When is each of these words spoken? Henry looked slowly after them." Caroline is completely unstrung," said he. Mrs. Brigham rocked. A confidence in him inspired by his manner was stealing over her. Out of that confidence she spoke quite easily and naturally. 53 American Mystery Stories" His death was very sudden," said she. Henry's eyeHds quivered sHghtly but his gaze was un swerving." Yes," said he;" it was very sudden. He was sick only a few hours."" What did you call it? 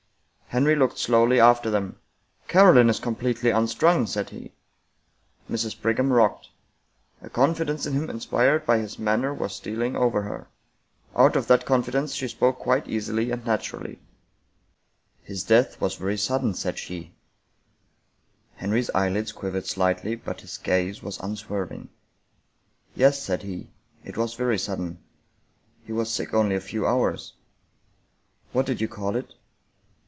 Henry 0.47 0.75
looked 0.75 0.99
slowly 0.99 1.39
after 1.39 1.69
them." 1.71 1.97
Caroline 2.49 2.89
is 2.89 2.99
completely 2.99 3.51
unstrung," 3.51 4.05
said 4.05 4.31
he. 4.31 4.51
Mrs. 5.49 5.81
Brigham 5.81 6.11
rocked. 6.11 6.49
A 7.21 7.29
confidence 7.29 7.85
in 7.85 7.93
him 7.93 8.09
inspired 8.09 8.65
by 8.65 8.79
his 8.79 8.99
manner 8.99 9.33
was 9.33 9.55
stealing 9.55 9.95
over 9.95 10.23
her. 10.23 10.49
Out 11.15 11.37
of 11.37 11.47
that 11.47 11.65
confidence 11.65 12.13
she 12.15 12.27
spoke 12.27 12.59
quite 12.59 12.85
easily 12.85 13.31
and 13.31 13.45
naturally. 13.45 14.01
53 15.21 15.23
American 15.23 15.23
Mystery 15.23 15.23
Stories" 15.23 15.27
His 15.29 15.43
death 15.45 15.81
was 15.81 15.95
very 15.95 16.17
sudden," 16.17 16.53
said 16.53 16.77
she. 16.77 17.13
Henry's 18.57 18.89
eyeHds 18.93 19.33
quivered 19.33 19.63
sHghtly 19.63 20.19
but 20.21 20.41
his 20.41 20.57
gaze 20.57 21.01
was 21.01 21.17
un 21.21 21.37
swerving." 21.37 21.87
Yes," 22.93 23.23
said 23.23 23.43
he;" 23.43 23.69
it 24.03 24.17
was 24.17 24.33
very 24.33 24.57
sudden. 24.57 25.01
He 25.85 25.93
was 25.93 26.11
sick 26.11 26.33
only 26.33 26.57
a 26.57 26.59
few 26.59 26.85
hours."" 26.85 27.35
What 28.51 28.65
did 28.65 28.81
you 28.81 28.89
call 28.89 29.15
it? 29.15 29.33